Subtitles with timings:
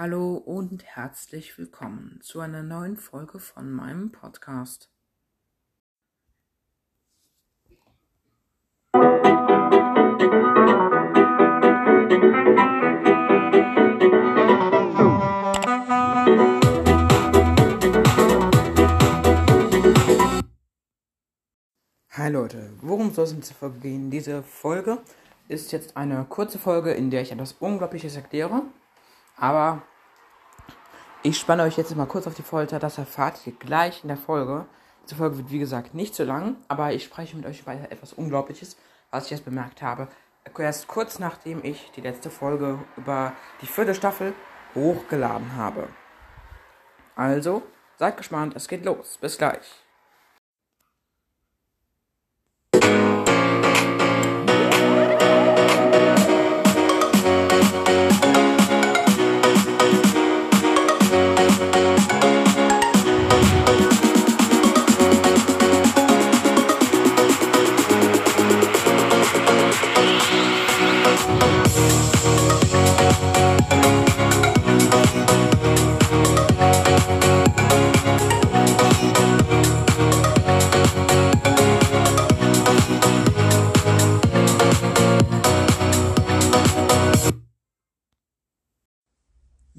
[0.00, 4.88] Hallo und herzlich willkommen zu einer neuen Folge von meinem Podcast.
[22.12, 24.12] Hi Leute, worum soll es in dieser Folge gehen?
[24.12, 24.98] Diese Folge
[25.48, 28.62] ist jetzt eine kurze Folge, in der ich etwas Unglaubliches erkläre.
[29.40, 29.82] Aber
[31.22, 34.16] ich spanne euch jetzt mal kurz auf die Folter, das erfahrt ihr gleich in der
[34.16, 34.66] Folge.
[35.04, 38.12] Diese Folge wird wie gesagt nicht so lang, aber ich spreche mit euch über etwas
[38.12, 38.76] Unglaubliches,
[39.10, 40.08] was ich jetzt bemerkt habe.
[40.58, 44.32] Erst kurz nachdem ich die letzte Folge über die vierte Staffel
[44.74, 45.88] hochgeladen habe.
[47.16, 47.62] Also,
[47.96, 49.18] seid gespannt, es geht los.
[49.20, 49.87] Bis gleich.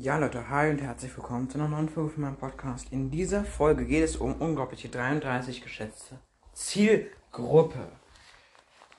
[0.10, 2.92] Ja Leute, hi und herzlich willkommen zu einer neuen Folge von meinem Podcast.
[2.92, 6.18] In dieser Folge geht es um unglaubliche 33 geschätzte
[6.52, 7.92] Zielgruppe.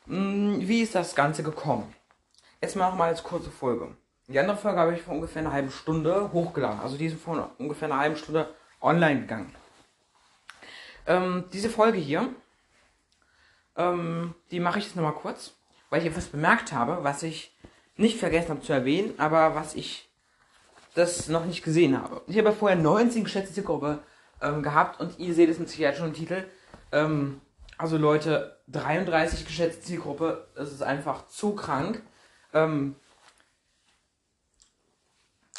[0.06, 1.92] Hm, wie ist das Ganze gekommen?
[2.62, 3.88] Jetzt machen wir mal als kurze Folge.
[4.28, 6.78] Die andere Folge habe ich vor ungefähr einer halben Stunde hochgeladen.
[6.78, 8.48] Also diese vor ungefähr einer halben Stunde
[8.80, 9.52] online gegangen.
[11.08, 12.32] Ähm, diese Folge hier,
[13.74, 15.54] ähm, die mache ich jetzt nochmal kurz,
[15.88, 17.52] weil ich etwas bemerkt habe, was ich
[17.96, 20.06] nicht vergessen habe zu erwähnen, aber was ich
[20.94, 22.22] das noch nicht gesehen habe.
[22.26, 24.00] Ich habe vorher 19 geschätzte Zielgruppe
[24.42, 26.44] ähm, gehabt und ihr seht es mit Sicherheit schon im Titel.
[26.92, 27.40] Ähm,
[27.78, 32.02] also Leute, 33 geschätzte Zielgruppe, das ist einfach zu krank.
[32.52, 32.96] Ähm,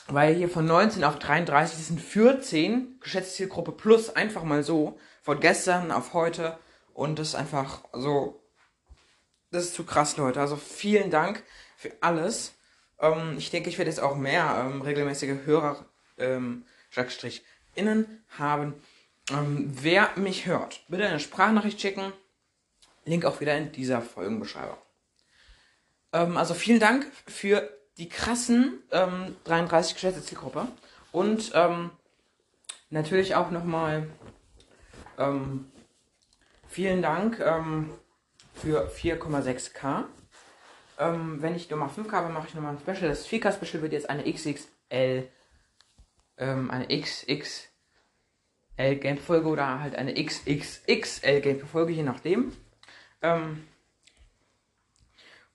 [0.07, 4.99] weil hier von 19 auf 33 das sind 14 geschätzte Zielgruppe plus einfach mal so
[5.21, 6.57] von gestern auf heute
[6.93, 8.41] und das ist einfach so
[9.51, 11.43] das ist zu krass Leute also vielen Dank
[11.77, 12.55] für alles
[13.01, 15.85] ähm, ich denke, ich werde jetzt auch mehr ähm, regelmäßige Hörer,
[16.17, 17.43] ähm, Schrägstrich,
[17.75, 18.75] innen haben.
[19.31, 22.13] Ähm, wer mich hört, bitte eine Sprachnachricht schicken.
[23.05, 24.77] Link auch wieder in dieser Folgenbeschreibung.
[26.13, 30.67] Ähm, also vielen Dank für die krassen ähm, 33 geschätzte Zielgruppe.
[31.11, 31.91] Und ähm,
[32.89, 34.07] natürlich auch nochmal
[35.17, 35.71] ähm,
[36.67, 37.91] vielen Dank ähm,
[38.53, 40.05] für 4,6k.
[41.01, 43.09] Ähm, wenn ich Nummer 5 habe, mache ich nochmal ein Special.
[43.09, 45.27] Das 4K Special wird jetzt eine XXL,
[46.37, 47.65] ähm, eine XXL
[48.77, 52.51] Gameplay-Folge oder halt eine XXXL Gameplay-Folge, je nachdem.
[53.23, 53.65] Ähm,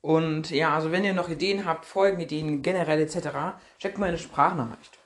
[0.00, 3.28] und ja, also wenn ihr noch Ideen habt, Folgenideen generell etc.,
[3.78, 4.98] checkt mal eine Sprachnachricht.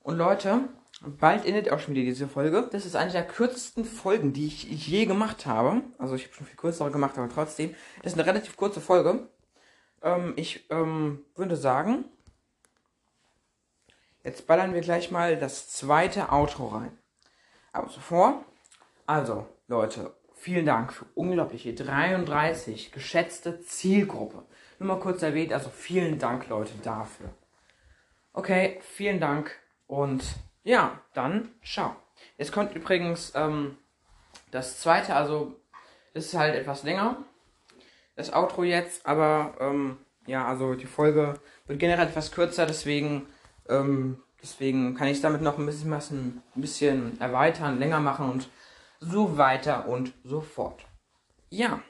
[0.00, 0.68] Und Leute,
[1.00, 2.68] bald endet auch schon wieder diese Folge.
[2.72, 5.82] Das ist eine der kürzesten Folgen, die ich, je gemacht habe.
[5.98, 7.74] Also ich habe schon viel kürzere gemacht, aber trotzdem.
[8.02, 9.28] Das ist eine relativ kurze Folge.
[10.02, 12.04] Ähm, ich ähm, würde sagen,
[14.24, 16.98] jetzt ballern wir gleich mal das zweite Outro rein.
[17.72, 18.44] Aber zuvor,
[19.06, 24.44] also Leute, vielen Dank für unglaubliche 33 geschätzte Zielgruppe.
[24.78, 27.30] Nur mal kurz erwähnt, also vielen Dank Leute dafür.
[28.32, 30.24] Okay, vielen Dank und
[30.68, 31.96] ja, dann ciao.
[32.36, 33.78] Es kommt übrigens ähm,
[34.50, 35.58] das zweite, also
[36.12, 37.16] ist halt etwas länger.
[38.16, 39.96] Das Outro jetzt, aber ähm,
[40.26, 43.26] ja, also die Folge wird generell etwas kürzer, deswegen,
[43.70, 48.50] ähm, deswegen kann ich damit noch ein bisschen was ein bisschen erweitern, länger machen und
[49.00, 50.84] so weiter und so fort.
[51.48, 51.80] Ja,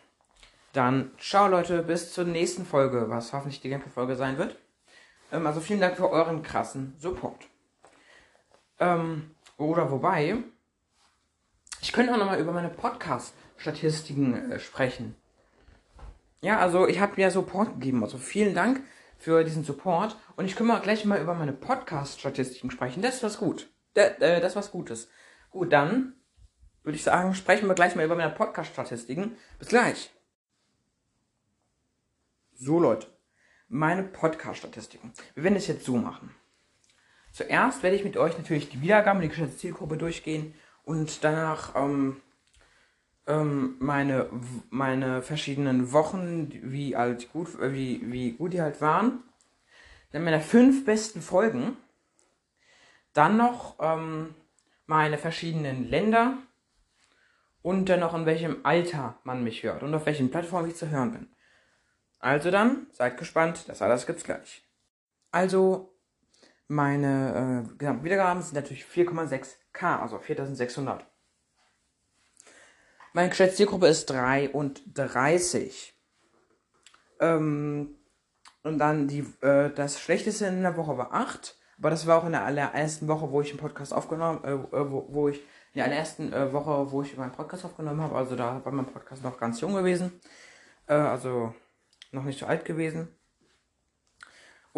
[0.72, 4.56] dann ciao Leute, bis zur nächsten Folge, was hoffentlich die Gameplay-Folge sein wird.
[5.32, 7.47] Ähm, also vielen Dank für euren krassen Support.
[8.78, 10.36] Ähm, oder wobei,
[11.80, 15.16] ich könnte auch nochmal über meine Podcast-Statistiken äh, sprechen.
[16.40, 18.02] Ja, also ich habe mir Support gegeben.
[18.02, 18.82] Also vielen Dank
[19.18, 20.16] für diesen Support.
[20.36, 23.02] Und ich mal gleich mal über meine Podcast-Statistiken sprechen.
[23.02, 23.68] Das ist was gut.
[23.96, 25.08] D äh, das ist was Gutes.
[25.50, 26.14] Gut, dann
[26.84, 29.36] würde ich sagen, sprechen wir gleich mal über meine Podcast-Statistiken.
[29.58, 30.10] Bis gleich.
[32.54, 33.08] So, Leute.
[33.68, 35.12] Meine Podcast-Statistiken.
[35.34, 36.34] Wir werden es jetzt so machen.
[37.38, 42.20] Zuerst werde ich mit euch natürlich die Wiedergaben, die geschätzte Zielgruppe durchgehen und danach ähm,
[43.28, 44.28] ähm, meine,
[44.70, 49.22] meine verschiedenen Wochen, wie halt gut, wie, wie gut die halt waren.
[50.10, 51.76] dann meine fünf besten Folgen,
[53.12, 54.34] dann noch ähm,
[54.86, 56.38] meine verschiedenen Länder
[57.62, 60.90] und dann noch in welchem Alter man mich hört und auf welchen Plattformen ich zu
[60.90, 61.28] hören bin.
[62.18, 64.64] Also dann, seid gespannt, das alles gibt's gleich.
[65.30, 65.94] Also,
[66.68, 71.06] meine äh, gesamten Wiedergaben sind natürlich 4,6k, also 4600.
[73.14, 75.94] Meine geschätzte Zielgruppe ist 33.
[77.20, 77.96] Ähm,
[78.62, 81.56] und dann die, äh, das Schlechteste in der Woche war 8.
[81.78, 84.90] Aber das war auch in der allerersten Woche, wo ich den Podcast aufgenommen, äh, äh,
[84.90, 85.38] wo, wo ich
[85.72, 88.14] in der allerersten äh, Woche, wo ich meinen Podcast aufgenommen habe.
[88.14, 90.20] Also da war mein Podcast noch ganz jung gewesen.
[90.86, 91.54] Äh, also
[92.12, 93.08] noch nicht so alt gewesen.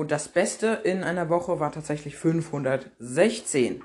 [0.00, 3.84] Und das Beste in einer Woche war tatsächlich 516.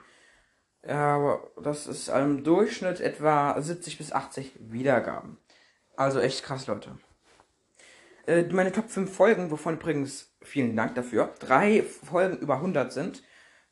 [0.87, 5.37] Ja, das ist im Durchschnitt etwa 70 bis 80 Wiedergaben.
[5.97, 6.97] Also echt krass, Leute.
[8.27, 13.21] Äh, meine Top 5 Folgen, wovon übrigens vielen Dank dafür, drei Folgen über 100 sind.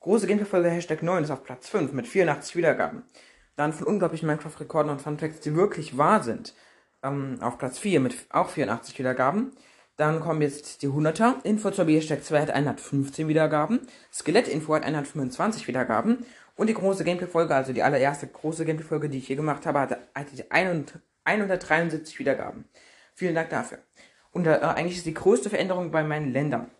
[0.02, 3.06] Große Gameplay-Folge Hashtag 9 ist auf Platz 5 mit 84 Wiedergaben.
[3.56, 6.54] Dann von unglaublichen Minecraft-Rekorden und Funfacts, die wirklich wahr sind,
[7.04, 9.56] ähm, auf Platz 4 mit auch 84 Wiedergaben.
[9.96, 11.44] Dann kommen jetzt die 100er.
[11.44, 13.82] Info zur Hashtag 2 hat 115 Wiedergaben.
[14.12, 16.26] Skelett-Info hat 125 Wiedergaben.
[16.56, 20.00] Und die große Gameplay-Folge, also die allererste große Gameplay-Folge, die ich hier gemacht habe, hatte,
[20.16, 20.46] hatte
[21.26, 22.66] 173 Wiedergaben.
[23.14, 23.80] Vielen Dank dafür.
[24.32, 26.72] Und äh, eigentlich ist die größte Veränderung bei meinen Ländern.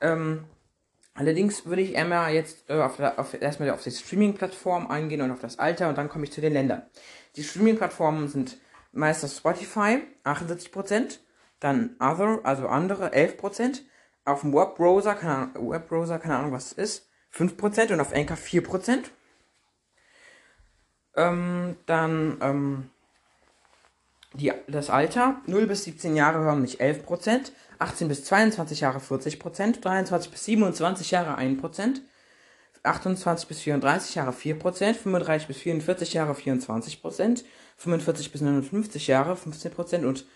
[0.00, 0.44] Ähm,
[1.14, 5.40] allerdings würde ich einmal jetzt äh, auf, auf, erstmal auf die Streaming-Plattform eingehen und auf
[5.40, 6.82] das Alter und dann komme ich zu den Ländern.
[7.36, 8.58] Die Streaming-Plattformen sind
[8.92, 11.18] meistens Spotify, 78%,
[11.60, 13.82] dann Other, also andere, 11%,
[14.24, 18.36] auf dem Webbrowser, keine Ahnung, Webbrowser, keine Ahnung, was es ist, 5% und auf Anchor
[18.36, 19.04] 4%.
[21.16, 22.90] Ähm, dann ähm,
[24.34, 29.80] die, das Alter, 0 bis 17 Jahre hören mich 11%, 18 bis 22 Jahre 40%,
[29.80, 32.00] 23 bis 27 Jahre 1%,
[32.82, 37.44] 28 bis 34 Jahre 4%, 35 bis 44 Jahre 24%,
[37.76, 40.26] 45 bis 59 Jahre 15% und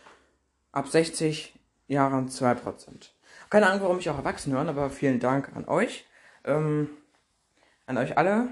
[0.75, 3.11] ab 60 Jahren 2%.
[3.51, 6.07] Keine Ahnung, warum ich auch erwachsen hören, aber vielen Dank an euch.
[6.45, 6.91] Ähm,
[7.87, 8.49] an euch alle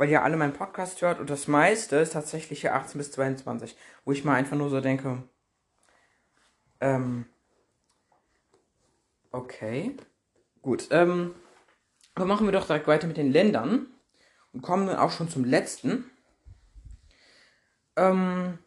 [0.00, 3.76] weil ihr alle meinen Podcast hört und das meiste ist tatsächlich hier 18 bis 22,
[4.06, 5.22] wo ich mal einfach nur so denke,
[6.80, 7.26] ähm,
[9.30, 9.94] okay,
[10.62, 11.34] gut, ähm,
[12.14, 13.88] aber machen wir doch direkt weiter mit den Ländern
[14.54, 16.10] und kommen dann auch schon zum letzten.
[17.96, 18.58] Ähm,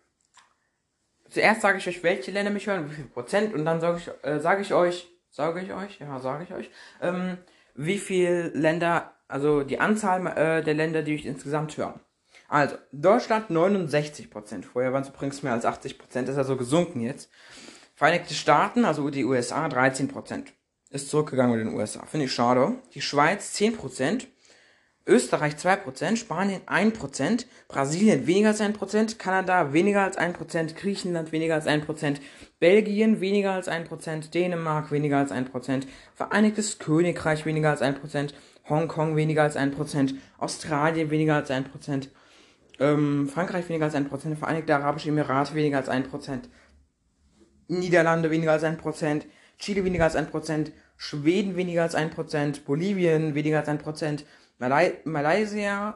[1.34, 4.30] zuerst sage ich euch, welche Länder mich hören, wie viel Prozent und dann sage ich,
[4.30, 6.70] äh, sage ich euch, sage ich euch, ja, sage ich euch,
[7.02, 7.38] ähm,
[7.76, 12.00] wie viel Länder also die Anzahl äh, der Länder, die ich insgesamt höre.
[12.48, 14.64] Also, Deutschland 69%.
[14.64, 17.32] Vorher waren es übrigens mehr als 80%, ist also gesunken jetzt.
[17.96, 20.46] Vereinigte Staaten, also die USA, 13%.
[20.92, 22.06] Ist zurückgegangen mit den USA.
[22.06, 22.76] Finde ich schade.
[22.94, 24.28] Die Schweiz 10%.
[25.06, 31.68] Österreich 2%, Spanien 1%, Brasilien weniger als 1%, Kanada weniger als 1%, Griechenland weniger als
[31.68, 32.22] 1%,
[32.60, 38.34] Belgien weniger als 1%, Dänemark weniger als 1%, Vereinigtes Königreich weniger als 1%,
[38.70, 42.10] Hongkong weniger als 1%, Australien weniger als 1%,
[42.80, 46.48] ähm, Frankreich weniger als 1%, Vereinigte Arabische Emirate weniger als 1%,
[47.68, 49.26] Niederlande weniger als 1%,
[49.58, 54.24] Chile weniger als 1%, Schweden weniger als 1%, Bolivien weniger als 1%,
[54.60, 55.96] Malai Malaysia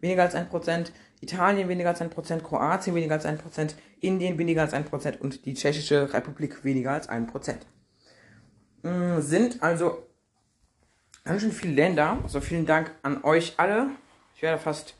[0.00, 5.18] weniger als 1%, Italien weniger als 1%, Kroatien weniger als 1%, Indien weniger als 1%
[5.18, 7.56] und die Tschechische Republik weniger als 1%.
[8.82, 10.06] Mm, sind also
[11.24, 12.18] ganz schön viele Länder.
[12.22, 13.90] Also vielen Dank an euch alle.
[14.34, 14.94] Ich werde fast,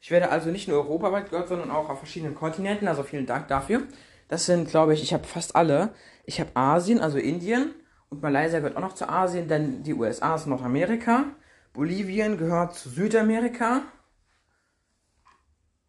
[0.00, 2.88] ich werde also nicht nur europaweit gehört, sondern auch auf verschiedenen Kontinenten.
[2.88, 3.82] Also vielen Dank dafür.
[4.28, 5.90] Das sind, glaube ich, ich habe fast alle.
[6.24, 7.74] Ich habe Asien, also Indien
[8.10, 11.24] und Malaysia gehört auch noch zu Asien, denn die USA ist Nordamerika.
[11.72, 13.82] Bolivien gehört zu Südamerika.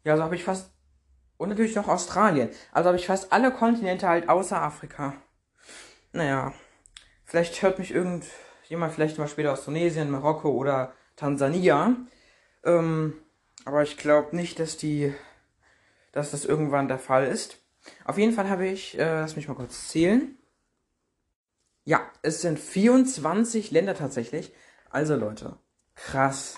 [0.03, 0.71] Ja, so habe ich fast.
[1.37, 2.49] Und natürlich noch Australien.
[2.71, 5.13] Also habe ich fast alle Kontinente halt außer Afrika.
[6.11, 6.53] Naja.
[7.23, 8.25] Vielleicht hört mich irgend
[8.67, 11.95] jemand vielleicht mal später aus Tunesien, Marokko oder Tansania.
[12.63, 13.13] Ähm,
[13.65, 15.13] aber ich glaube nicht, dass die,
[16.11, 17.59] dass das irgendwann der Fall ist.
[18.05, 20.37] Auf jeden Fall habe ich, äh, lass mich mal kurz zählen.
[21.83, 24.53] Ja, es sind 24 Länder tatsächlich.
[24.89, 25.57] Also Leute,
[26.05, 26.57] krass.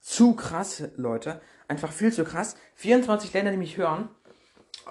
[0.00, 1.40] Zu krass, Leute.
[1.68, 2.56] Einfach viel zu krass.
[2.76, 4.08] 24 Länder, die mich hören.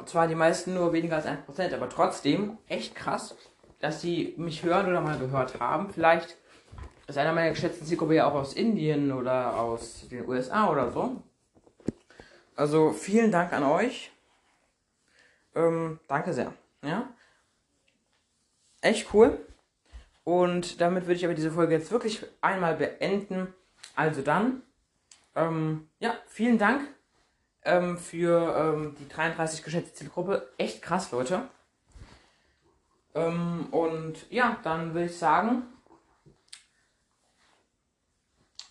[0.06, 3.36] Zwar die meisten nur weniger als 1%, aber trotzdem echt krass,
[3.80, 5.90] dass sie mich hören oder mal gehört haben.
[5.92, 6.38] Vielleicht
[7.08, 11.22] ist einer meiner geschätzten Zielgruppe ja auch aus Indien oder aus den USA oder so.
[12.56, 14.12] Also vielen Dank an euch.
[15.56, 16.54] Ähm, danke sehr.
[16.84, 17.10] Ja.
[18.80, 19.46] Echt cool.
[20.24, 23.54] Und damit würde ich aber diese Folge jetzt wirklich einmal beenden.
[23.96, 24.62] Also dann,
[25.36, 26.88] ähm, ja, vielen Dank
[27.64, 30.50] ähm, für ähm, die 33 geschätzte Zielgruppe.
[30.58, 31.48] Echt krass, Leute.
[33.14, 35.64] Ähm, und ja, dann würde ich sagen,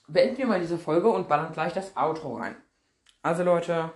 [0.08, 2.56] beenden wir mal diese Folge und ballern gleich das Outro rein.
[3.22, 3.92] Also Leute,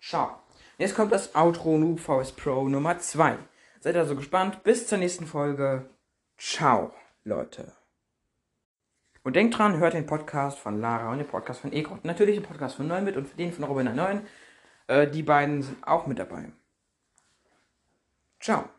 [0.00, 0.38] ciao.
[0.78, 3.38] Jetzt kommt das Outro Noob VS Pro Nummer 2.
[3.80, 4.62] Seid also gespannt.
[4.62, 5.88] Bis zur nächsten Folge.
[6.36, 6.92] Ciao,
[7.24, 7.72] Leute.
[9.26, 11.72] Und denkt dran, hört den Podcast von Lara und den Podcast von.
[11.72, 14.24] Und natürlich den Podcast von Neun mit und den von Robin 9.
[14.86, 16.52] Äh, die beiden sind auch mit dabei.
[18.38, 18.75] Ciao.